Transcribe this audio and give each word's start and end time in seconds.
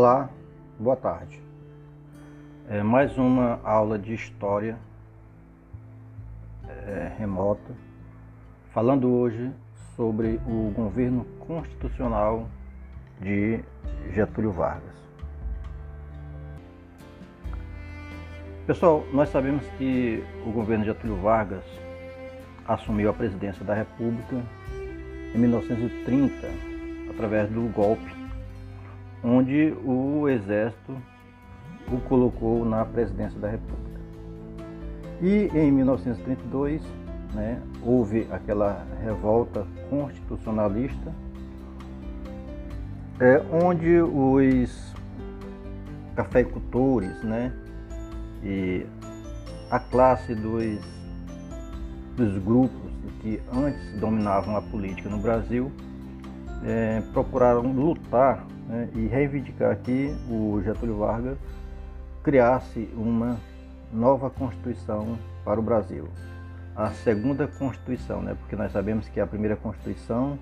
Olá, 0.00 0.30
boa 0.78 0.94
tarde. 0.94 1.42
É 2.68 2.84
mais 2.84 3.18
uma 3.18 3.58
aula 3.64 3.98
de 3.98 4.14
história 4.14 4.78
é, 6.68 7.10
remota, 7.18 7.74
falando 8.72 9.08
hoje 9.08 9.50
sobre 9.96 10.40
o 10.46 10.70
governo 10.70 11.24
constitucional 11.40 12.46
de 13.20 13.58
Getúlio 14.14 14.52
Vargas. 14.52 14.94
Pessoal, 18.68 19.04
nós 19.12 19.28
sabemos 19.30 19.64
que 19.78 20.22
o 20.46 20.52
governo 20.52 20.84
Getúlio 20.84 21.16
Vargas 21.16 21.64
assumiu 22.68 23.10
a 23.10 23.12
presidência 23.12 23.64
da 23.64 23.74
República 23.74 24.36
em 25.34 25.38
1930 25.38 26.46
através 27.10 27.50
do 27.50 27.62
golpe 27.72 28.17
onde 29.22 29.74
o 29.84 30.28
exército 30.28 30.96
o 31.90 32.00
colocou 32.02 32.64
na 32.64 32.84
presidência 32.84 33.38
da 33.38 33.48
República. 33.48 34.00
E 35.20 35.50
em 35.54 35.72
1932 35.72 36.82
né, 37.34 37.60
houve 37.82 38.26
aquela 38.30 38.86
revolta 39.02 39.66
constitucionalista, 39.90 41.12
é, 43.20 43.42
onde 43.64 44.00
os 44.00 44.94
cafeicultores 46.14 47.22
né, 47.22 47.52
e 48.42 48.86
a 49.70 49.78
classe 49.78 50.34
dos, 50.34 50.78
dos 52.16 52.38
grupos 52.38 52.88
que 53.20 53.40
antes 53.52 53.98
dominavam 53.98 54.56
a 54.56 54.62
política 54.62 55.08
no 55.08 55.18
Brasil 55.18 55.72
é, 56.64 57.02
procuraram 57.12 57.72
lutar 57.72 58.46
né, 58.68 58.88
e 58.94 59.06
reivindicar 59.06 59.76
que 59.78 60.14
o 60.30 60.60
Getúlio 60.62 60.98
Vargas 60.98 61.38
criasse 62.22 62.88
uma 62.94 63.38
nova 63.92 64.28
Constituição 64.28 65.18
para 65.44 65.58
o 65.58 65.62
Brasil. 65.62 66.06
A 66.76 66.90
segunda 66.90 67.48
Constituição, 67.48 68.20
né, 68.20 68.36
porque 68.38 68.54
nós 68.54 68.70
sabemos 68.70 69.08
que 69.08 69.18
a 69.18 69.26
primeira 69.26 69.56
Constituição 69.56 70.38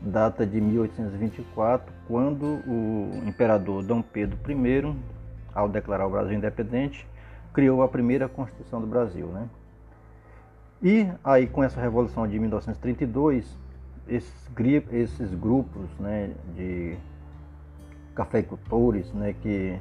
data 0.00 0.44
de 0.44 0.60
1824, 0.60 1.92
quando 2.06 2.44
o 2.66 3.22
imperador 3.26 3.82
Dom 3.82 4.02
Pedro 4.02 4.38
I, 4.48 4.96
ao 5.54 5.68
declarar 5.68 6.06
o 6.06 6.10
Brasil 6.10 6.36
independente, 6.36 7.06
criou 7.52 7.82
a 7.82 7.88
primeira 7.88 8.28
Constituição 8.28 8.80
do 8.80 8.86
Brasil. 8.86 9.26
Né? 9.28 9.48
E 10.82 11.08
aí, 11.22 11.46
com 11.46 11.62
essa 11.62 11.80
Revolução 11.80 12.26
de 12.26 12.38
1932, 12.38 13.56
esses, 14.08 14.50
esses 14.90 15.34
grupos 15.34 15.88
né, 16.00 16.32
de 16.56 16.96
cafeicultores 18.14 19.12
né, 19.12 19.34
que 19.40 19.78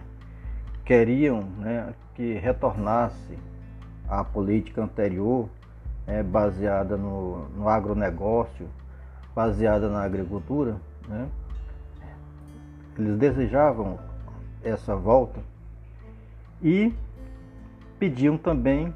queriam 0.85 1.43
né, 1.57 1.93
que 2.15 2.33
retornasse 2.33 3.37
à 4.07 4.23
política 4.23 4.83
anterior, 4.83 5.49
né, 6.05 6.23
baseada 6.23 6.97
no, 6.97 7.47
no 7.49 7.69
agronegócio, 7.69 8.67
baseada 9.35 9.89
na 9.89 10.03
agricultura. 10.03 10.77
Né, 11.07 11.27
eles 12.97 13.17
desejavam 13.17 13.97
essa 14.63 14.95
volta 14.95 15.39
e 16.61 16.93
pediam 17.97 18.37
também 18.37 18.93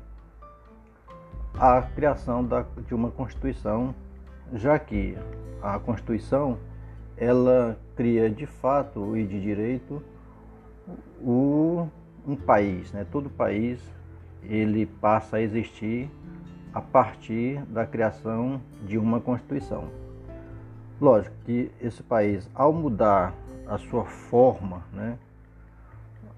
a 1.57 1.81
criação 1.81 2.43
da, 2.43 2.65
de 2.85 2.93
uma 2.93 3.09
Constituição, 3.09 3.95
já 4.53 4.77
que 4.77 5.17
a 5.61 5.79
Constituição 5.79 6.57
ela 7.17 7.77
cria 7.95 8.29
de 8.29 8.45
fato 8.45 9.15
e 9.15 9.25
de 9.25 9.39
direito 9.39 10.01
o, 11.21 11.87
um 12.27 12.35
país, 12.35 12.91
né? 12.91 13.05
todo 13.11 13.29
país 13.29 13.79
ele 14.43 14.85
passa 14.85 15.37
a 15.37 15.41
existir 15.41 16.09
a 16.73 16.81
partir 16.81 17.61
da 17.65 17.85
criação 17.85 18.61
de 18.85 18.97
uma 18.97 19.19
Constituição. 19.19 19.85
Lógico 20.99 21.35
que 21.45 21.71
esse 21.81 22.03
país, 22.03 22.49
ao 22.53 22.73
mudar 22.73 23.33
a 23.67 23.77
sua 23.77 24.05
forma, 24.05 24.83
né, 24.93 25.17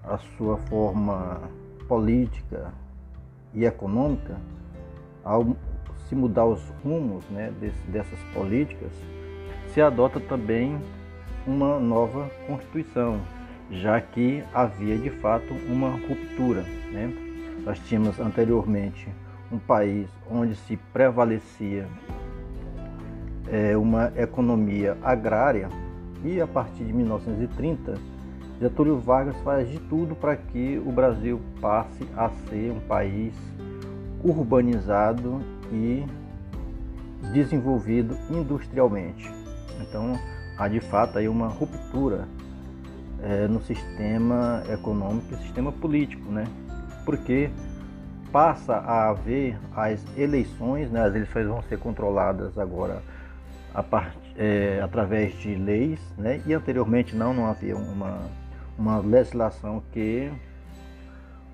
a 0.04 0.18
sua 0.36 0.56
forma 0.56 1.40
política 1.86 2.72
e 3.52 3.64
econômica, 3.64 4.36
ao 5.24 5.56
se 6.08 6.14
mudar 6.14 6.46
os 6.46 6.62
rumos 6.82 7.28
né, 7.28 7.52
desse, 7.60 7.86
dessas 7.88 8.18
políticas, 8.32 8.92
se 9.68 9.80
adota 9.80 10.18
também 10.18 10.80
uma 11.46 11.78
nova 11.78 12.30
Constituição, 12.46 13.20
já 13.70 14.00
que 14.00 14.42
havia 14.52 14.96
de 14.96 15.10
fato 15.10 15.52
uma 15.68 15.90
ruptura. 15.90 16.62
Né? 16.92 17.12
Nós 17.64 17.78
tínhamos 17.80 18.18
anteriormente 18.20 19.08
um 19.50 19.58
país 19.58 20.08
onde 20.30 20.54
se 20.56 20.76
prevalecia 20.92 21.86
é, 23.50 23.76
uma 23.76 24.12
economia 24.16 24.96
agrária 25.02 25.68
e 26.24 26.40
a 26.40 26.46
partir 26.46 26.84
de 26.84 26.92
1930 26.92 28.18
Getúlio 28.60 28.98
Vargas 28.98 29.36
faz 29.42 29.70
de 29.70 29.78
tudo 29.78 30.16
para 30.16 30.36
que 30.36 30.82
o 30.84 30.90
Brasil 30.90 31.40
passe 31.60 32.06
a 32.16 32.28
ser 32.48 32.72
um 32.72 32.80
país 32.80 33.32
urbanizado 34.22 35.40
e 35.72 36.04
desenvolvido 37.32 38.16
industrialmente. 38.28 39.30
Então, 39.80 40.18
há 40.58 40.68
de 40.68 40.80
fato 40.80 41.18
aí 41.18 41.28
uma 41.28 41.46
ruptura 41.46 42.26
é, 43.22 43.46
no 43.46 43.62
sistema 43.62 44.62
econômico 44.68 45.34
e 45.34 45.36
sistema 45.38 45.72
político, 45.72 46.30
né? 46.30 46.44
Porque 47.04 47.50
passa 48.32 48.74
a 48.74 49.08
haver 49.08 49.58
as 49.74 50.04
eleições, 50.16 50.90
né? 50.90 51.00
as 51.02 51.14
eleições 51.14 51.46
vão 51.46 51.62
ser 51.62 51.78
controladas 51.78 52.58
agora 52.58 53.02
part, 53.90 54.16
é, 54.36 54.80
através 54.82 55.32
de 55.38 55.54
leis, 55.54 56.00
né? 56.16 56.42
e 56.46 56.52
anteriormente 56.52 57.16
não, 57.16 57.32
não 57.32 57.46
havia 57.46 57.76
uma, 57.76 58.18
uma 58.78 58.98
legislação 58.98 59.82
que 59.92 60.30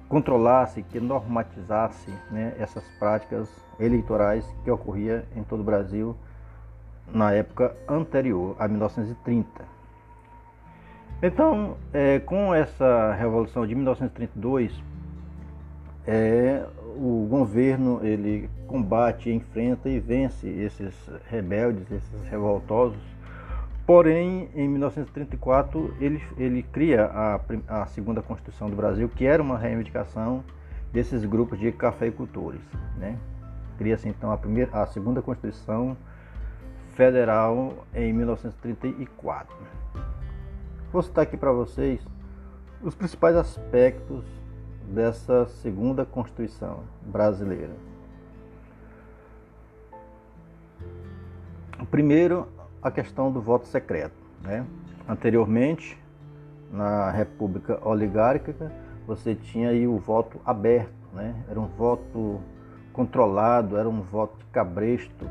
controlasse, 0.08 0.82
que 0.82 0.98
normatizasse 0.98 2.10
né? 2.30 2.54
essas 2.58 2.84
práticas 2.98 3.48
eleitorais 3.78 4.44
que 4.64 4.70
ocorria 4.70 5.24
em 5.36 5.42
todo 5.44 5.60
o 5.60 5.64
Brasil 5.64 6.16
na 7.12 7.32
época 7.32 7.74
anterior 7.88 8.56
a 8.58 8.68
1930. 8.68 9.74
Então, 11.22 11.76
é, 11.92 12.18
com 12.18 12.54
essa 12.54 13.14
revolução 13.14 13.66
de 13.66 13.74
1932, 13.74 14.72
é, 16.06 16.66
o 16.96 17.26
governo 17.28 18.00
ele 18.02 18.50
combate, 18.66 19.30
enfrenta 19.30 19.88
e 19.88 19.98
vence 19.98 20.48
esses 20.48 20.94
rebeldes, 21.30 21.90
esses 21.90 22.22
revoltosos. 22.28 23.02
Porém, 23.86 24.48
em 24.54 24.68
1934 24.68 25.94
ele, 26.00 26.22
ele 26.38 26.62
cria 26.62 27.04
a, 27.06 27.40
a 27.68 27.86
segunda 27.86 28.22
Constituição 28.22 28.68
do 28.68 28.76
Brasil, 28.76 29.08
que 29.08 29.26
era 29.26 29.42
uma 29.42 29.58
reivindicação 29.58 30.42
desses 30.92 31.24
grupos 31.24 31.58
de 31.58 31.70
cafeicultores, 31.72 32.60
né? 32.96 33.18
Cria-se 33.76 34.08
então 34.08 34.30
a 34.30 34.36
primeira, 34.36 34.70
a 34.72 34.86
segunda 34.86 35.20
Constituição 35.20 35.96
federal 36.94 37.84
em 37.94 38.12
1934. 38.12 39.54
Vou 40.92 41.02
citar 41.02 41.24
aqui 41.24 41.36
para 41.36 41.52
vocês 41.52 42.00
os 42.82 42.94
principais 42.94 43.36
aspectos 43.36 44.24
dessa 44.88 45.46
segunda 45.46 46.04
Constituição 46.04 46.84
brasileira. 47.02 47.72
Primeiro, 51.90 52.48
a 52.82 52.90
questão 52.90 53.30
do 53.30 53.40
voto 53.40 53.66
secreto. 53.66 54.14
Né? 54.42 54.64
Anteriormente, 55.08 55.98
na 56.70 57.10
República 57.10 57.78
Oligárquica, 57.86 58.72
você 59.06 59.34
tinha 59.34 59.70
aí 59.70 59.86
o 59.86 59.98
voto 59.98 60.40
aberto, 60.44 60.92
né? 61.12 61.34
era 61.48 61.58
um 61.60 61.66
voto 61.66 62.40
controlado, 62.92 63.76
era 63.76 63.88
um 63.88 64.00
voto 64.00 64.38
de 64.38 64.44
cabresto, 64.46 65.26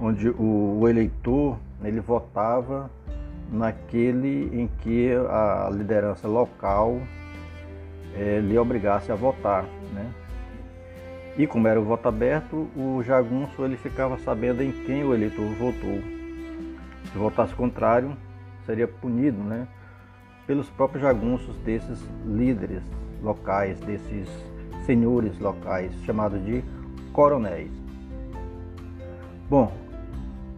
onde 0.00 0.28
o, 0.28 0.78
o 0.80 0.88
eleitor 0.88 1.58
ele 1.82 2.00
votava 2.00 2.90
naquele 3.50 4.50
em 4.52 4.68
que 4.80 5.10
a 5.28 5.70
liderança 5.72 6.28
local 6.28 7.00
é, 8.14 8.40
lhe 8.40 8.58
obrigasse 8.58 9.10
a 9.10 9.14
votar, 9.14 9.64
né? 9.92 10.10
E 11.36 11.46
como 11.46 11.68
era 11.68 11.80
o 11.80 11.84
voto 11.84 12.08
aberto, 12.08 12.68
o 12.76 13.02
jagunço 13.02 13.64
ele 13.64 13.76
ficava 13.76 14.18
sabendo 14.18 14.62
em 14.62 14.72
quem 14.72 15.04
o 15.04 15.14
eleitor 15.14 15.46
votou. 15.54 16.00
Se 17.12 17.16
votasse 17.16 17.54
contrário, 17.54 18.16
seria 18.66 18.88
punido, 18.88 19.38
né? 19.42 19.66
Pelos 20.46 20.68
próprios 20.70 21.02
jagunços 21.02 21.56
desses 21.58 22.02
líderes 22.26 22.82
locais, 23.22 23.78
desses 23.80 24.28
senhores 24.84 25.38
locais, 25.38 25.92
chamados 26.04 26.44
de 26.44 26.62
coronéis. 27.12 27.70
Bom, 29.48 29.72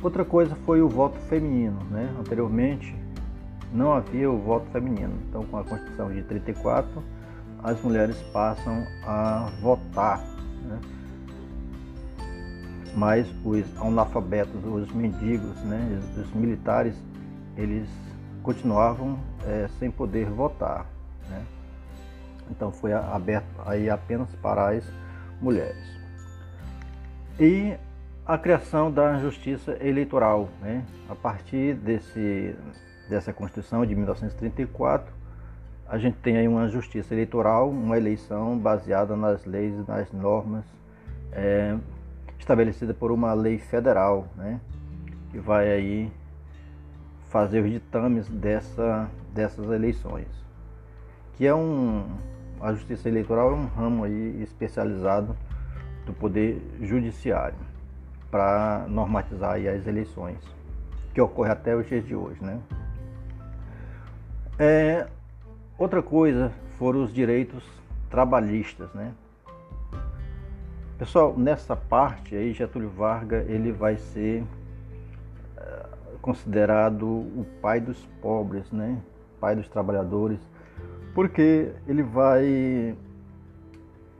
Outra 0.02 0.25
coisa 0.25 0.55
foi 0.64 0.81
o 0.81 0.88
voto 0.88 1.19
feminino. 1.29 1.79
Né? 1.91 2.14
Anteriormente, 2.19 2.94
não 3.73 3.93
havia 3.93 4.31
o 4.31 4.38
voto 4.38 4.67
feminino. 4.70 5.12
Então, 5.29 5.44
com 5.44 5.58
a 5.58 5.64
Constituição 5.64 6.12
de 6.12 6.23
34, 6.23 7.02
as 7.62 7.81
mulheres 7.82 8.17
passam 8.32 8.87
a 9.05 9.50
votar. 9.61 10.20
Né? 10.64 10.81
Mas 12.97 13.26
os 13.44 13.64
analfabetos, 13.81 14.64
os 14.64 14.91
mendigos, 14.93 15.56
né, 15.62 16.00
os 16.17 16.32
militares, 16.35 16.94
eles 17.56 17.88
continuavam 18.43 19.19
é, 19.47 19.69
sem 19.79 19.91
poder 19.91 20.26
votar. 20.31 20.87
Né? 21.29 21.44
Então 22.50 22.73
foi 22.73 22.93
aberto 22.93 23.47
aí 23.64 23.88
apenas 23.88 24.29
para 24.43 24.70
as 24.70 24.85
mulheres. 25.41 26.00
E 27.38 27.76
a 28.31 28.38
criação 28.38 28.93
da 28.93 29.19
justiça 29.19 29.77
eleitoral, 29.81 30.49
né? 30.61 30.85
a 31.09 31.17
partir 31.17 31.75
desse, 31.75 32.55
dessa 33.09 33.32
Constituição 33.32 33.85
de 33.85 33.93
1934, 33.93 35.12
a 35.88 35.99
gente 35.99 36.17
tem 36.19 36.37
aí 36.37 36.47
uma 36.47 36.69
justiça 36.69 37.12
eleitoral, 37.12 37.69
uma 37.69 37.97
eleição 37.97 38.56
baseada 38.56 39.17
nas 39.17 39.44
leis 39.44 39.75
e 39.75 39.91
nas 39.91 40.12
normas 40.12 40.65
é, 41.32 41.77
estabelecida 42.38 42.94
por 42.94 43.11
uma 43.11 43.32
lei 43.32 43.59
federal, 43.59 44.29
né? 44.37 44.61
que 45.33 45.41
vai 45.41 45.69
aí 45.69 46.12
fazer 47.31 47.65
os 47.65 47.69
ditames 47.69 48.29
dessa, 48.29 49.11
dessas 49.35 49.69
eleições, 49.73 50.29
que 51.37 51.49
é 51.49 51.53
um 51.55 52.06
a 52.61 52.73
justiça 52.75 53.09
eleitoral 53.09 53.50
é 53.50 53.55
um 53.55 53.67
ramo 53.67 54.05
aí 54.05 54.41
especializado 54.41 55.37
do 56.06 56.12
poder 56.12 56.62
judiciário 56.81 57.71
para 58.31 58.87
normatizar 58.88 59.56
as 59.56 59.87
eleições, 59.87 60.38
que 61.12 61.21
ocorre 61.21 61.50
até 61.50 61.75
os 61.75 61.87
dias 61.87 62.06
de 62.06 62.15
hoje, 62.15 62.43
né? 62.43 62.61
É, 64.59 65.06
outra 65.79 66.03
coisa 66.03 66.53
foram 66.79 67.03
os 67.03 67.12
direitos 67.12 67.65
trabalhistas, 68.09 68.93
né? 68.94 69.12
Pessoal, 70.99 71.35
nessa 71.37 71.75
parte 71.75 72.37
aí 72.37 72.53
Getúlio 72.53 72.91
Vargas 72.91 73.49
ele 73.49 73.73
vai 73.73 73.97
ser 73.97 74.44
é, 75.56 75.87
considerado 76.21 77.06
o 77.06 77.47
pai 77.62 77.81
dos 77.81 77.99
pobres, 78.21 78.71
né? 78.71 79.00
Pai 79.41 79.56
dos 79.56 79.67
trabalhadores, 79.67 80.38
porque 81.15 81.73
ele 81.88 82.03
vai 82.03 82.94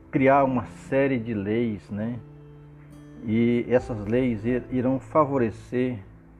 criar 0.09 0.43
uma 0.43 0.65
série 0.89 1.19
de 1.19 1.35
leis, 1.35 1.87
né? 1.91 2.19
E 3.23 3.65
essas 3.69 4.05
leis 4.05 4.41
irão 4.71 4.99
favorecer 4.99 5.99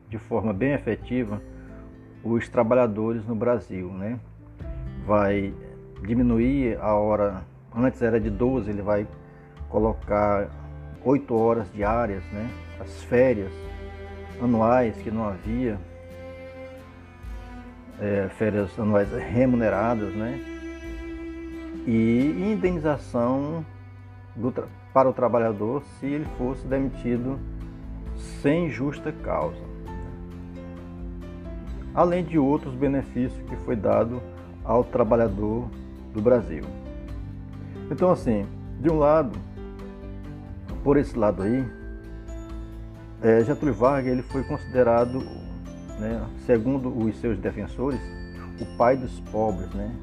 de 0.10 0.18
forma 0.18 0.52
bem 0.52 0.74
efetiva 0.74 1.42
os 2.24 2.48
trabalhadores 2.50 3.26
no 3.26 3.36
Brasil, 3.36 3.92
né? 3.92 4.20
Vai 5.06 5.54
diminuir 6.04 6.78
a 6.80 6.94
hora, 6.94 7.44
antes 7.76 8.02
era 8.02 8.20
de 8.20 8.30
12, 8.30 8.70
ele 8.70 8.82
vai 8.82 9.08
colocar 9.70 10.50
8 11.04 11.34
horas 11.36 11.72
diárias, 11.72 12.24
né? 12.32 12.50
As 12.80 13.04
férias 13.04 13.52
anuais 14.42 14.96
que 14.98 15.12
não 15.12 15.28
havia, 15.28 15.80
é, 18.00 18.28
férias 18.30 18.78
anuais 18.80 19.12
remuneradas, 19.12 20.14
né? 20.14 20.40
E 21.88 22.52
indenização 22.52 23.66
do, 24.36 24.52
para 24.94 25.10
o 25.10 25.14
trabalhador 25.14 25.84
se 26.00 26.06
ele 26.06 26.26
fosse 26.38 26.68
demitido 26.68 27.40
sem 28.42 28.70
justa 28.70 29.12
causa. 29.12 29.62
Além 31.94 32.24
de 32.24 32.38
outros 32.38 32.74
benefícios 32.74 33.42
que 33.50 33.56
foi 33.58 33.76
dado 33.76 34.22
ao 34.64 34.84
trabalhador 34.84 35.68
do 36.14 36.22
Brasil. 36.22 36.64
Então 37.90 38.12
assim, 38.12 38.46
de 38.80 38.90
um 38.90 38.98
lado, 38.98 39.38
por 40.84 40.98
esse 40.98 41.18
lado 41.18 41.44
aí, 41.44 41.66
é, 43.22 43.44
Getúlio 43.44 43.74
Vargas 43.74 44.12
ele 44.12 44.24
foi 44.24 44.44
considerado 44.44 45.20
né, 46.00 46.26
segundo 46.46 46.90
os 46.90 47.16
seus 47.20 47.38
defensores, 47.38 48.02
o 48.60 48.78
pai 48.78 48.98
dos 48.98 49.20
pobres, 49.32 49.70
né? 49.74 49.94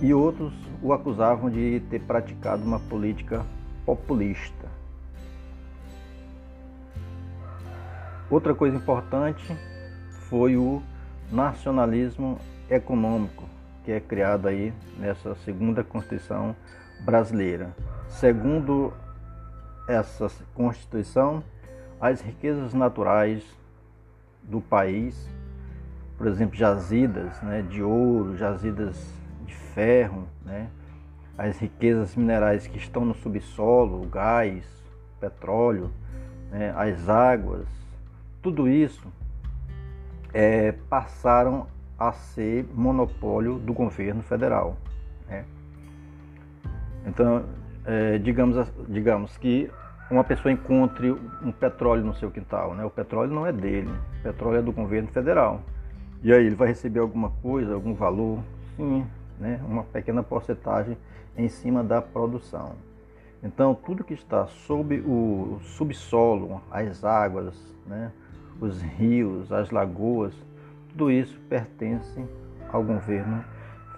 E 0.00 0.14
outros 0.14 0.52
o 0.82 0.92
acusavam 0.92 1.48
de 1.48 1.80
ter 1.88 2.00
praticado 2.00 2.64
uma 2.64 2.80
política 2.80 3.46
populista. 3.86 4.68
Outra 8.28 8.54
coisa 8.54 8.76
importante 8.76 9.56
foi 10.28 10.56
o 10.56 10.82
nacionalismo 11.30 12.38
econômico, 12.68 13.44
que 13.84 13.92
é 13.92 14.00
criado 14.00 14.48
aí 14.48 14.72
nessa 14.98 15.34
segunda 15.36 15.84
Constituição 15.84 16.56
brasileira. 17.04 17.74
Segundo 18.08 18.92
essa 19.86 20.30
Constituição, 20.54 21.44
as 22.00 22.20
riquezas 22.20 22.74
naturais 22.74 23.44
do 24.42 24.60
país, 24.60 25.28
por 26.16 26.26
exemplo, 26.26 26.56
jazidas 26.56 27.40
né, 27.42 27.62
de 27.62 27.82
ouro, 27.82 28.36
jazidas 28.36 29.21
de 29.44 29.54
ferro, 29.54 30.26
né, 30.44 30.68
as 31.36 31.58
riquezas 31.58 32.14
minerais 32.14 32.66
que 32.66 32.78
estão 32.78 33.04
no 33.04 33.14
subsolo, 33.14 34.02
o 34.02 34.06
gás, 34.06 34.64
petróleo, 35.20 35.90
né, 36.50 36.72
as 36.76 37.08
águas, 37.08 37.66
tudo 38.42 38.68
isso 38.68 39.06
é, 40.34 40.72
passaram 40.88 41.66
a 41.98 42.12
ser 42.12 42.66
monopólio 42.74 43.58
do 43.58 43.72
governo 43.72 44.22
federal. 44.22 44.76
Né? 45.28 45.44
Então, 47.06 47.44
é, 47.84 48.18
digamos, 48.18 48.56
digamos 48.88 49.36
que 49.38 49.70
uma 50.10 50.24
pessoa 50.24 50.52
encontre 50.52 51.10
um 51.10 51.52
petróleo 51.52 52.04
no 52.04 52.14
seu 52.14 52.30
quintal. 52.30 52.74
Né? 52.74 52.84
O 52.84 52.90
petróleo 52.90 53.32
não 53.32 53.46
é 53.46 53.52
dele, 53.52 53.90
o 54.20 54.22
petróleo 54.22 54.58
é 54.58 54.62
do 54.62 54.72
governo 54.72 55.08
federal. 55.08 55.60
E 56.22 56.32
aí 56.32 56.46
ele 56.46 56.54
vai 56.54 56.68
receber 56.68 57.00
alguma 57.00 57.30
coisa, 57.42 57.74
algum 57.74 57.94
valor? 57.94 58.40
Sim, 58.76 59.06
né? 59.38 59.60
uma 59.66 59.82
pequena 59.84 60.22
porcentagem 60.22 60.96
em 61.36 61.48
cima 61.48 61.82
da 61.82 62.00
produção. 62.00 62.74
Então, 63.42 63.74
tudo 63.74 64.04
que 64.04 64.14
está 64.14 64.46
sob 64.46 65.00
o 65.00 65.58
subsolo, 65.62 66.62
as 66.70 67.04
águas, 67.04 67.56
né? 67.86 68.12
os 68.60 68.80
rios, 68.80 69.50
as 69.50 69.70
lagoas, 69.70 70.32
tudo 70.90 71.10
isso 71.10 71.38
pertence 71.48 72.24
ao 72.70 72.82
governo 72.82 73.44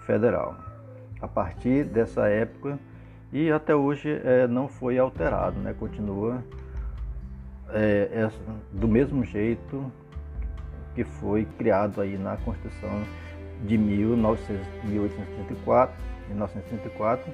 federal. 0.05 0.55
A 1.21 1.27
partir 1.27 1.83
dessa 1.83 2.27
época, 2.27 2.79
e 3.31 3.51
até 3.51 3.75
hoje 3.75 4.19
é, 4.23 4.47
não 4.47 4.67
foi 4.67 4.97
alterado, 4.97 5.59
né? 5.59 5.75
continua 5.77 6.43
é, 7.69 8.09
é, 8.11 8.31
do 8.71 8.87
mesmo 8.87 9.23
jeito 9.23 9.91
que 10.95 11.03
foi 11.03 11.45
criado 11.57 12.01
aí 12.01 12.17
na 12.17 12.37
Constituição 12.37 13.03
de 13.65 13.77
1834, 13.77 15.95
1934 16.27 17.33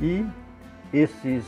e 0.00 0.26
esses, 0.92 1.44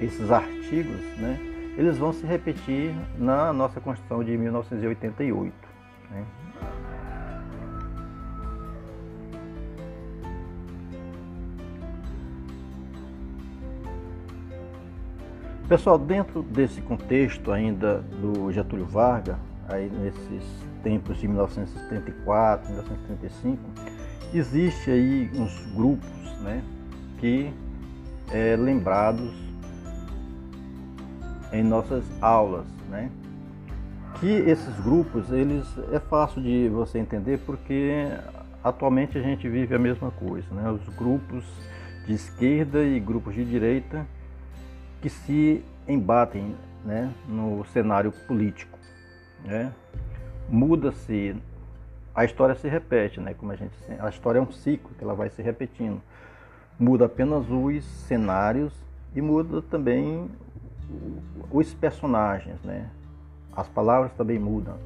esses 0.00 0.30
artigos, 0.30 1.00
né, 1.18 1.38
eles 1.76 1.98
vão 1.98 2.12
se 2.12 2.24
repetir 2.26 2.94
na 3.18 3.52
nossa 3.52 3.80
Constituição 3.80 4.24
de 4.24 4.36
1988. 4.36 5.54
Né? 6.10 6.24
Pessoal, 15.68 15.98
dentro 15.98 16.42
desse 16.42 16.80
contexto 16.80 17.50
ainda 17.50 17.98
do 17.98 18.52
Getúlio 18.52 18.86
Vargas, 18.86 19.36
aí 19.68 19.90
nesses 19.90 20.44
tempos 20.86 21.18
de 21.18 21.26
1974, 21.26 22.68
1975, 22.68 23.60
existe 24.32 24.88
aí 24.88 25.28
uns 25.34 25.52
grupos, 25.74 26.38
né, 26.42 26.62
que 27.18 27.52
é 28.30 28.54
lembrados 28.54 29.34
em 31.52 31.64
nossas 31.64 32.04
aulas, 32.22 32.66
né? 32.88 33.10
Que 34.20 34.26
esses 34.26 34.74
grupos, 34.80 35.32
eles 35.32 35.66
é 35.92 35.98
fácil 35.98 36.40
de 36.40 36.68
você 36.68 37.00
entender 37.00 37.40
porque 37.44 38.06
atualmente 38.62 39.18
a 39.18 39.22
gente 39.22 39.48
vive 39.48 39.74
a 39.74 39.78
mesma 39.78 40.12
coisa, 40.12 40.46
né? 40.54 40.70
Os 40.70 40.88
grupos 40.94 41.44
de 42.06 42.14
esquerda 42.14 42.84
e 42.84 43.00
grupos 43.00 43.34
de 43.34 43.44
direita 43.44 44.06
que 45.02 45.08
se 45.08 45.64
embatem 45.88 46.54
né, 46.84 47.12
no 47.28 47.64
cenário 47.72 48.12
político. 48.26 48.78
Né? 49.44 49.72
Muda-se, 50.48 51.36
a 52.14 52.24
história 52.24 52.54
se 52.54 52.68
repete, 52.68 53.20
né? 53.20 53.34
Como 53.34 53.52
a 53.52 53.56
gente, 53.56 53.74
a 53.98 54.08
história 54.08 54.38
é 54.38 54.42
um 54.42 54.50
ciclo 54.50 54.90
que 54.96 55.02
ela 55.02 55.14
vai 55.14 55.28
se 55.28 55.42
repetindo. 55.42 56.00
Muda 56.78 57.06
apenas 57.06 57.46
os 57.50 57.84
cenários 57.84 58.72
e 59.14 59.20
muda 59.20 59.60
também 59.62 60.30
os 61.50 61.74
personagens, 61.74 62.60
né? 62.62 62.88
As 63.54 63.68
palavras 63.68 64.12
também 64.12 64.38
mudam, 64.38 64.76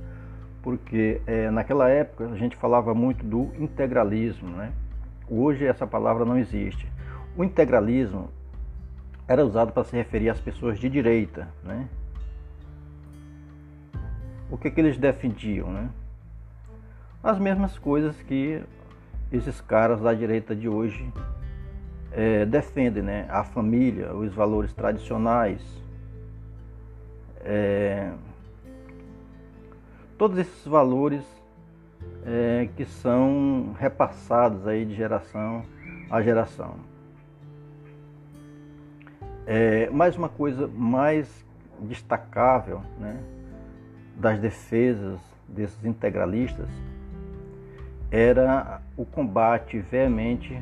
porque 0.63 1.21
é, 1.27 1.51
naquela 1.51 1.89
época 1.89 2.27
a 2.27 2.37
gente 2.37 2.57
falava 2.57 2.95
muito 2.95 3.25
do 3.25 3.51
integralismo, 3.59 4.49
né? 4.57 4.73
Hoje 5.29 5.67
essa 5.67 5.87
palavra 5.87 6.25
não 6.25 6.39
existe. 6.39 6.91
O 7.37 7.45
integralismo 7.45 8.31
era 9.29 9.45
usado 9.45 9.73
para 9.73 9.85
se 9.85 9.97
referir 9.97 10.31
às 10.31 10.41
pessoas 10.41 10.79
de 10.79 10.89
direita, 10.89 11.49
né? 11.63 11.89
O 14.51 14.59
que, 14.59 14.71
que 14.71 14.81
eles 14.81 14.99
defendiam, 14.99 15.71
né? 15.71 15.89
As 17.23 17.39
mesmas 17.39 17.79
coisas 17.79 18.21
que 18.23 18.63
esses 19.31 19.61
caras 19.61 20.01
da 20.01 20.13
direita 20.13 20.55
de 20.57 20.69
hoje 20.69 21.13
é, 22.13 22.45
defendem, 22.45 23.03
né? 23.03 23.27
A 23.31 23.45
família, 23.45 24.15
os 24.15 24.33
valores 24.35 24.73
tradicionais, 24.73 25.63
é, 27.43 28.11
todos 30.19 30.39
esses 30.39 30.67
valores 30.67 31.23
é, 32.27 32.69
que 32.77 32.85
são 32.85 33.75
repassados 33.79 34.67
aí 34.67 34.85
de 34.85 34.95
geração 34.95 35.63
a 36.11 36.21
geração. 36.21 36.75
É, 39.47 39.89
mais 39.91 40.17
uma 40.17 40.29
coisa 40.29 40.67
mais 40.67 41.47
destacável 41.81 42.83
né, 42.99 43.19
das 44.17 44.39
defesas 44.39 45.19
desses 45.49 45.85
integralistas 45.85 46.69
era 48.11 48.81
o 48.97 49.05
combate 49.05 49.79
veemente 49.79 50.61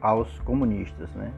aos 0.00 0.38
comunistas, 0.40 1.10
né? 1.10 1.30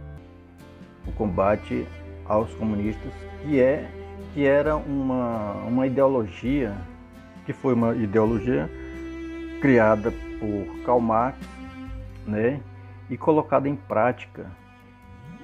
O 1.07 1.13
combate 1.13 1.87
aos 2.27 2.53
comunistas 2.55 3.13
que 3.43 3.61
é 3.61 3.89
que 4.33 4.47
era 4.47 4.77
uma, 4.77 5.55
uma 5.67 5.87
ideologia 5.87 6.75
que 7.45 7.53
foi 7.53 7.75
uma 7.75 7.95
ideologia 7.95 8.71
criada 9.61 10.13
por 10.39 10.85
Karl 10.85 11.01
Marx, 11.01 11.39
né, 12.27 12.61
e 13.09 13.17
colocada 13.17 13.69
em 13.69 13.75
prática 13.75 14.47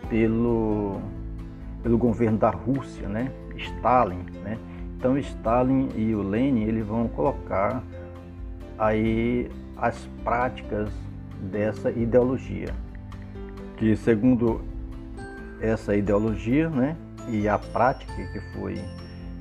pelo, 0.08 1.00
pelo 1.82 1.98
governo 1.98 2.38
da 2.38 2.50
Rússia, 2.50 3.08
né, 3.08 3.32
Stalin, 3.56 4.25
né. 4.42 4.58
Então 4.96 5.16
Stalin 5.18 5.90
e 5.94 6.14
o 6.14 6.22
Lenin 6.22 6.64
eles 6.64 6.86
vão 6.86 7.08
colocar 7.08 7.82
aí 8.78 9.50
as 9.76 10.08
práticas 10.24 10.90
dessa 11.40 11.90
ideologia, 11.90 12.74
que 13.76 13.94
segundo 13.96 14.62
essa 15.60 15.94
ideologia, 15.94 16.68
né, 16.68 16.96
e 17.28 17.48
a 17.48 17.58
prática 17.58 18.12
que 18.14 18.40
foi 18.52 18.80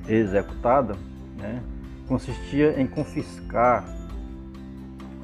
executada, 0.08 0.94
né, 1.38 1.62
consistia 2.06 2.80
em 2.80 2.86
confiscar 2.86 3.84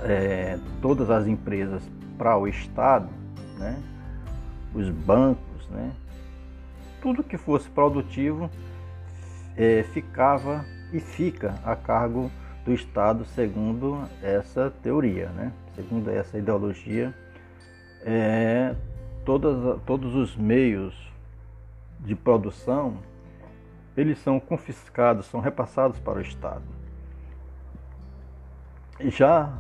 é, 0.01 0.59
todas 0.81 1.11
as 1.11 1.27
empresas 1.27 1.83
para 2.19 2.37
o 2.37 2.47
Estado, 2.47 3.09
né? 3.59 3.81
os 4.75 4.89
bancos, 4.89 5.69
né? 5.71 5.93
tudo 7.01 7.23
que 7.23 7.37
fosse 7.37 7.69
produtivo 7.69 8.51
é, 9.57 9.83
ficava 9.83 10.65
e 10.93 11.01
fica 11.01 11.55
a 11.65 11.75
cargo 11.75 12.31
do 12.65 12.73
Estado, 12.73 13.25
segundo 13.25 14.03
essa 14.23 14.73
teoria, 14.83 15.29
né? 15.31 15.53
segundo 15.75 16.11
essa 16.11 16.39
ideologia. 16.39 17.15
É, 18.05 18.75
todas, 19.25 19.81
todos 19.85 20.15
os 20.15 20.37
meios 20.37 20.95
de 22.01 22.15
produção 22.15 22.99
eles 23.97 24.19
são 24.19 24.41
confiscados, 24.41 25.27
são 25.27 25.41
repassados 25.41 25.99
para 25.99 26.19
o 26.19 26.23
Estado. 26.23 26.65
Já 29.01 29.53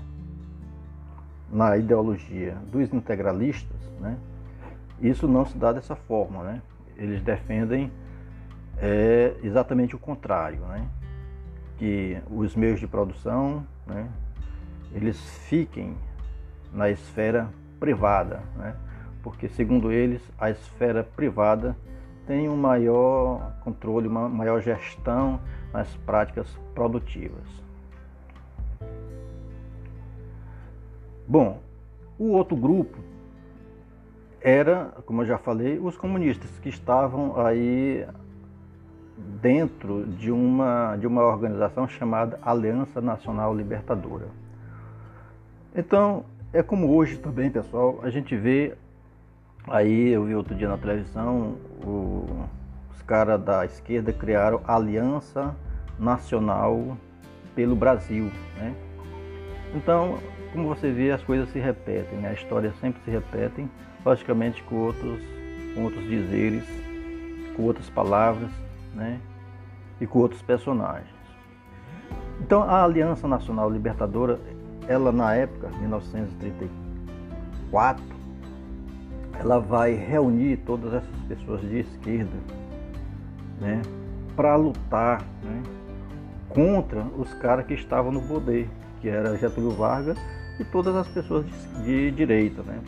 na 1.51 1.77
ideologia 1.77 2.57
dos 2.71 2.93
integralistas, 2.93 3.79
né, 4.01 4.17
isso 5.01 5.29
não 5.29 5.45
se 5.45 5.59
dá 5.59 5.73
dessa 5.73 5.95
forma. 5.95 6.43
Né? 6.45 6.63
Eles 6.97 7.23
defendem 7.23 7.93
é, 8.83 9.37
exatamente 9.45 9.95
o 9.95 9.99
contrário, 9.99 10.61
né? 10.63 10.89
que 11.79 12.19
os 12.29 12.57
meios 12.57 12.81
de 12.81 12.87
produção 12.89 13.65
né, 13.87 14.09
eles 14.93 15.19
fiquem 15.49 15.97
na 16.73 16.91
esfera 16.91 17.49
privada, 17.79 18.43
né? 18.57 18.75
porque 19.23 19.49
segundo 19.49 19.93
eles 19.93 20.21
a 20.37 20.51
esfera 20.51 21.05
privada 21.05 21.77
tem 22.27 22.49
um 22.49 22.57
maior 22.57 23.55
controle, 23.61 24.09
uma 24.09 24.29
maior 24.29 24.61
gestão 24.61 25.41
nas 25.73 25.89
práticas 26.05 26.49
produtivas. 26.75 27.63
Bom, 31.27 31.61
o 32.19 32.33
outro 32.33 32.57
grupo 32.57 32.99
era, 34.41 34.93
como 35.07 35.23
eu 35.23 35.27
já 35.27 35.39
falei, 35.39 35.79
os 35.79 35.97
comunistas 35.97 36.51
que 36.61 36.69
estavam 36.69 37.41
aí 37.41 38.05
dentro 39.41 40.07
de 40.07 40.31
uma, 40.31 40.97
de 40.97 41.07
uma 41.07 41.23
organização 41.23 41.89
chamada 41.89 42.39
Aliança 42.43 43.01
Nacional 43.01 43.55
Libertadora. 43.55 44.27
Então, 45.75 46.25
é 46.53 46.63
como 46.63 46.95
hoje 46.95 47.17
também, 47.19 47.51
pessoal, 47.51 48.01
a 48.03 48.11
gente 48.11 48.37
vê 48.37 48.77
Aí 49.69 50.09
eu 50.09 50.25
vi 50.25 50.35
outro 50.35 50.55
dia 50.57 50.69
na 50.69 50.77
televisão, 50.77 51.57
o, 51.85 52.27
os 52.93 53.01
caras 53.03 53.41
da 53.41 53.65
esquerda 53.65 54.13
criaram 54.13 54.61
Aliança 54.67 55.55
Nacional 55.99 56.97
pelo 57.55 57.77
Brasil, 57.77 58.25
né? 58.57 58.75
Então, 59.73 60.19
como 60.53 60.67
você 60.67 60.91
vê, 60.91 61.13
as 61.13 61.23
coisas 61.23 61.49
se 61.51 61.61
repetem, 61.61 62.19
né? 62.19 62.31
A 62.31 62.33
história 62.33 62.73
sempre 62.81 63.01
se 63.05 63.11
repete, 63.11 63.65
logicamente 64.05 64.63
com 64.65 64.75
outros, 64.77 65.21
com 65.75 65.85
outros 65.85 66.05
dizeres, 66.09 66.65
com 67.55 67.63
outras 67.63 67.89
palavras, 67.89 68.51
né? 68.95 69.21
E 70.01 70.07
com 70.07 70.21
outros 70.21 70.41
personagens. 70.43 71.11
Então, 72.41 72.63
a 72.63 72.83
Aliança 72.83 73.29
Nacional 73.29 73.71
Libertadora, 73.71 74.41
ela 74.89 75.13
na 75.13 75.35
época, 75.35 75.69
1934, 75.79 78.03
ela 79.39 79.59
vai 79.59 79.95
reunir 79.95 80.57
todas 80.59 80.95
essas 80.95 81.21
pessoas 81.29 81.61
de 81.63 81.81
esquerda 81.81 82.37
né, 83.61 83.83
para 84.37 84.57
lutar 84.57 85.23
né, 85.43 85.63
contra 86.49 87.03
os 87.17 87.33
caras 87.35 87.67
que 87.67 87.75
estavam 87.75 88.13
no 88.13 88.23
poder, 88.23 88.69
que 89.01 89.09
era 89.09 89.37
Getúlio 89.37 89.71
Vargas 89.71 90.19
e 90.59 90.65
todas 90.65 90.95
as 90.95 91.09
pessoas 91.09 91.47
de, 91.47 91.85
de 91.85 92.11
direita. 92.11 92.63
Né. 92.63 92.79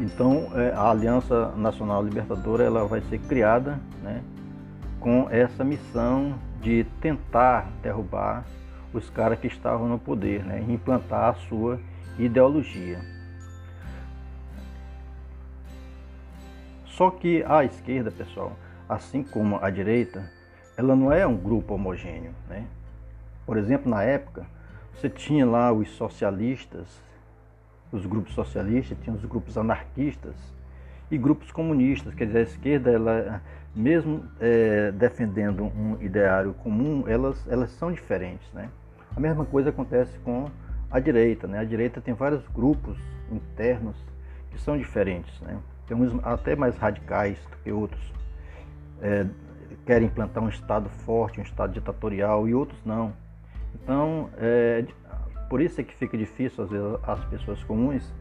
Então 0.00 0.50
é, 0.54 0.72
a 0.72 0.90
Aliança 0.90 1.52
Nacional 1.56 2.02
Libertadora 2.02 2.64
ela 2.64 2.86
vai 2.86 3.02
ser 3.02 3.18
criada 3.18 3.78
né, 4.02 4.22
com 5.06 5.28
essa 5.30 5.62
missão 5.62 6.36
de 6.60 6.82
tentar 7.00 7.70
derrubar 7.80 8.44
os 8.92 9.08
caras 9.08 9.38
que 9.38 9.46
estavam 9.46 9.88
no 9.88 10.00
poder, 10.00 10.44
né, 10.44 10.60
implantar 10.68 11.28
a 11.28 11.34
sua 11.34 11.78
ideologia. 12.18 13.00
Só 16.86 17.08
que 17.08 17.44
a 17.44 17.62
esquerda, 17.62 18.10
pessoal, 18.10 18.56
assim 18.88 19.22
como 19.22 19.60
a 19.62 19.70
direita, 19.70 20.28
ela 20.76 20.96
não 20.96 21.12
é 21.12 21.24
um 21.24 21.36
grupo 21.36 21.74
homogêneo. 21.74 22.34
Né? 22.48 22.66
Por 23.46 23.56
exemplo, 23.56 23.88
na 23.88 24.02
época, 24.02 24.44
você 24.92 25.08
tinha 25.08 25.46
lá 25.46 25.72
os 25.72 25.88
socialistas, 25.90 26.88
os 27.92 28.04
grupos 28.04 28.34
socialistas, 28.34 28.98
tinha 29.04 29.14
os 29.14 29.24
grupos 29.24 29.56
anarquistas 29.56 30.34
e 31.10 31.18
grupos 31.18 31.50
comunistas. 31.50 32.14
Quer 32.14 32.26
dizer, 32.26 32.38
a 32.38 32.42
esquerda, 32.42 32.90
ela, 32.90 33.42
mesmo 33.74 34.24
é, 34.40 34.90
defendendo 34.92 35.64
um 35.64 35.96
ideário 36.00 36.54
comum, 36.54 37.04
elas, 37.06 37.46
elas 37.48 37.70
são 37.72 37.92
diferentes. 37.92 38.50
Né? 38.52 38.68
A 39.16 39.20
mesma 39.20 39.44
coisa 39.44 39.70
acontece 39.70 40.18
com 40.20 40.50
a 40.90 41.00
direita. 41.00 41.46
Né? 41.46 41.58
A 41.58 41.64
direita 41.64 42.00
tem 42.00 42.14
vários 42.14 42.46
grupos 42.48 42.98
internos 43.30 43.96
que 44.50 44.60
são 44.60 44.76
diferentes. 44.76 45.40
Né? 45.40 45.58
Tem 45.86 45.96
uns 45.96 46.18
até 46.24 46.56
mais 46.56 46.76
radicais 46.76 47.38
do 47.50 47.56
que 47.62 47.72
outros. 47.72 48.12
É, 49.00 49.26
querem 49.84 50.08
implantar 50.08 50.42
um 50.42 50.48
Estado 50.48 50.88
forte, 50.88 51.38
um 51.38 51.44
Estado 51.44 51.72
ditatorial, 51.72 52.48
e 52.48 52.54
outros 52.54 52.78
não. 52.84 53.12
Então, 53.74 54.30
é, 54.38 54.84
por 55.48 55.60
isso 55.60 55.80
é 55.80 55.84
que 55.84 55.94
fica 55.94 56.18
difícil, 56.18 56.64
às 56.64 56.70
vezes, 56.70 56.98
as 57.04 57.24
pessoas 57.26 57.62
comuns 57.62 58.12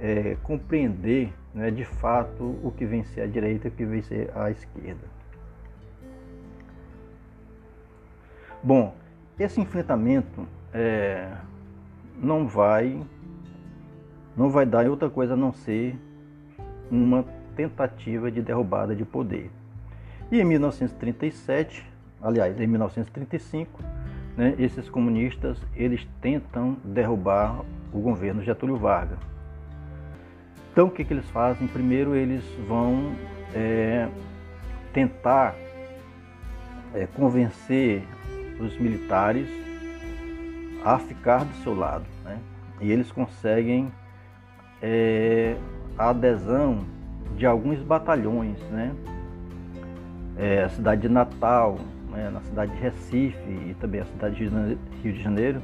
é, 0.00 0.36
compreender 0.42 1.32
né, 1.54 1.70
de 1.70 1.84
fato 1.84 2.58
o 2.62 2.72
que 2.76 2.84
vem 2.84 3.04
ser 3.04 3.22
a 3.22 3.26
direita 3.26 3.68
e 3.68 3.70
o 3.70 3.72
que 3.72 3.84
vem 3.84 4.02
ser 4.02 4.30
a 4.36 4.50
esquerda. 4.50 5.06
Bom, 8.62 8.94
esse 9.38 9.60
enfrentamento 9.60 10.46
é, 10.72 11.30
não 12.16 12.46
vai 12.46 13.04
não 14.36 14.50
vai 14.50 14.66
dar 14.66 14.88
outra 14.88 15.08
coisa 15.08 15.34
a 15.34 15.36
não 15.36 15.52
ser 15.52 15.96
uma 16.90 17.24
tentativa 17.54 18.30
de 18.30 18.42
derrubada 18.42 18.94
de 18.94 19.04
poder. 19.04 19.50
E 20.30 20.40
em 20.40 20.44
1937, 20.44 21.86
aliás, 22.20 22.58
em 22.58 22.66
1935, 22.66 23.80
né, 24.36 24.54
esses 24.58 24.88
comunistas 24.88 25.58
eles 25.76 26.06
tentam 26.20 26.76
derrubar 26.82 27.60
o 27.92 28.00
governo 28.00 28.42
Getúlio 28.42 28.76
Vargas. 28.76 29.18
Então 30.74 30.88
o 30.88 30.90
que, 30.90 31.04
que 31.04 31.14
eles 31.14 31.30
fazem? 31.30 31.68
Primeiro 31.68 32.16
eles 32.16 32.42
vão 32.66 33.14
é, 33.54 34.08
tentar 34.92 35.54
é, 36.92 37.06
convencer 37.06 38.02
os 38.58 38.76
militares 38.76 39.46
a 40.84 40.98
ficar 40.98 41.44
do 41.44 41.54
seu 41.62 41.76
lado. 41.76 42.04
Né? 42.24 42.40
E 42.80 42.90
eles 42.90 43.12
conseguem 43.12 43.92
é, 44.82 45.54
a 45.96 46.10
adesão 46.10 46.84
de 47.36 47.46
alguns 47.46 47.78
batalhões, 47.78 48.58
né? 48.70 48.92
É, 50.36 50.64
a 50.64 50.68
cidade 50.70 51.02
de 51.02 51.08
Natal, 51.08 51.78
né? 52.10 52.30
na 52.30 52.40
cidade 52.40 52.72
de 52.72 52.78
Recife 52.78 53.38
e 53.48 53.76
também 53.78 54.00
a 54.00 54.06
cidade 54.06 54.34
de 54.34 54.48
Rio 55.04 55.12
de 55.12 55.22
Janeiro, 55.22 55.62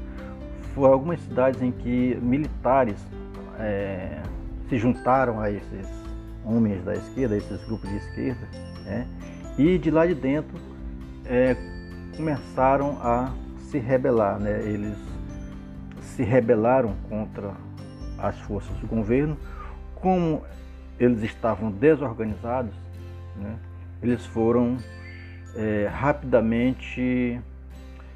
foram 0.72 0.92
algumas 0.92 1.18
cidades 1.22 1.60
em 1.60 1.72
que 1.72 2.16
militares 2.22 3.04
é, 3.58 4.22
se 4.70 4.78
juntaram 4.78 5.40
a 5.40 5.50
esses 5.50 5.86
homens 6.44 6.82
da 6.84 6.94
esquerda, 6.94 7.34
a 7.34 7.38
esses 7.38 7.62
grupos 7.64 7.90
de 7.90 7.96
esquerda, 7.96 8.48
né? 8.84 9.06
e 9.58 9.76
de 9.76 9.90
lá 9.90 10.06
de 10.06 10.14
dentro 10.14 10.56
é, 11.26 11.56
começaram 12.16 12.96
a 13.02 13.32
se 13.68 13.78
rebelar, 13.78 14.38
né? 14.38 14.62
eles 14.62 14.96
se 16.00 16.22
rebelaram 16.22 16.94
contra 17.08 17.52
as 18.16 18.38
forças 18.40 18.74
do 18.78 18.86
governo, 18.86 19.36
como 19.96 20.42
eles 20.98 21.22
estavam 21.24 21.70
desorganizados, 21.70 22.74
né? 23.36 23.56
eles 24.00 24.24
foram 24.26 24.76
é, 25.56 25.88
rapidamente, 25.92 27.40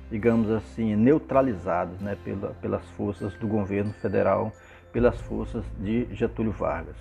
digamos 0.09 0.51
assim, 0.51 0.95
neutralizados 0.95 2.01
né? 2.01 2.17
Pela, 2.25 2.49
pelas 2.61 2.85
forças 2.91 3.35
do 3.35 3.49
governo 3.49 3.93
federal, 3.95 4.53
pelas 4.95 5.21
forças 5.23 5.65
de 5.81 6.07
Getúlio 6.15 6.53
Vargas. 6.53 6.95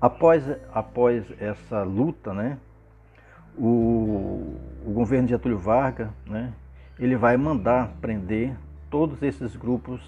Após, 0.00 0.42
após 0.72 1.22
essa 1.38 1.82
luta, 1.82 2.32
né? 2.32 2.56
o, 3.58 4.56
o 4.84 4.90
governo 4.92 5.26
de 5.26 5.34
Getúlio 5.34 5.58
Vargas, 5.58 6.08
né? 6.26 6.54
ele 6.98 7.14
vai 7.14 7.36
mandar 7.36 7.92
prender 8.00 8.56
todos 8.90 9.22
esses 9.22 9.54
grupos 9.54 10.00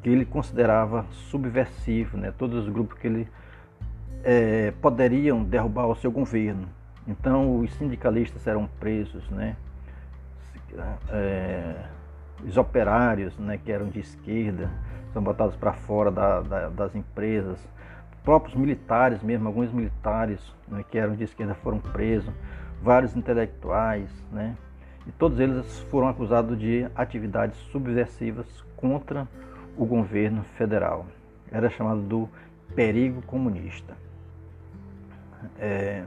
que 0.00 0.08
ele 0.08 0.24
considerava 0.24 1.04
subversivos, 1.10 2.20
né? 2.20 2.32
todos 2.38 2.66
os 2.66 2.72
grupos 2.72 2.96
que 2.96 3.08
ele 3.08 3.28
é, 4.22 4.72
poderiam 4.80 5.42
derrubar 5.42 5.86
o 5.86 5.96
seu 5.96 6.12
governo. 6.12 6.68
Então 7.04 7.58
os 7.58 7.72
sindicalistas 7.74 8.46
eram 8.46 8.68
presos, 8.78 9.28
né? 9.28 9.56
É, 11.10 11.84
os 12.44 12.56
operários, 12.56 13.36
né, 13.38 13.58
que 13.62 13.70
eram 13.70 13.88
de 13.88 14.00
esquerda, 14.00 14.68
são 15.14 15.22
botados 15.22 15.54
para 15.56 15.72
fora 15.72 16.10
da, 16.10 16.40
da, 16.40 16.68
das 16.68 16.94
empresas. 16.94 17.58
Próprios 18.24 18.56
militares 18.56 19.22
mesmo, 19.22 19.46
alguns 19.46 19.72
militares 19.72 20.40
né, 20.66 20.84
que 20.90 20.98
eram 20.98 21.14
de 21.14 21.24
esquerda 21.24 21.54
foram 21.54 21.78
presos, 21.78 22.34
vários 22.82 23.16
intelectuais, 23.16 24.10
né? 24.32 24.56
E 25.06 25.12
todos 25.12 25.38
eles 25.38 25.80
foram 25.90 26.08
acusados 26.08 26.58
de 26.58 26.88
atividades 26.94 27.56
subversivas 27.70 28.46
contra 28.76 29.28
o 29.76 29.84
governo 29.84 30.42
federal. 30.56 31.06
Era 31.52 31.68
chamado 31.68 32.00
do 32.00 32.28
perigo 32.74 33.22
comunista. 33.22 33.94
É... 35.58 36.04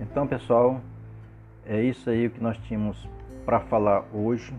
Então, 0.00 0.26
pessoal, 0.26 0.80
é 1.66 1.82
isso 1.82 2.08
aí 2.08 2.30
que 2.30 2.42
nós 2.42 2.56
tínhamos 2.66 3.06
para 3.46 3.60
falar 3.60 4.04
hoje. 4.12 4.52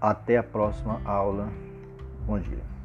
Até 0.00 0.36
a 0.36 0.42
próxima 0.42 1.00
aula. 1.04 1.48
Bom 2.26 2.38
dia. 2.40 2.75